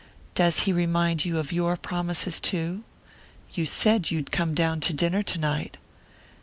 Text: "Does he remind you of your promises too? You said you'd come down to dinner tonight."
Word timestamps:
"Does 0.33 0.61
he 0.61 0.73
remind 0.73 1.25
you 1.25 1.37
of 1.37 1.51
your 1.51 1.77
promises 1.77 2.39
too? 2.39 2.83
You 3.53 3.67
said 3.67 4.09
you'd 4.09 4.31
come 4.31 4.55
down 4.55 4.79
to 4.79 4.95
dinner 4.95 5.21
tonight." 5.21 5.77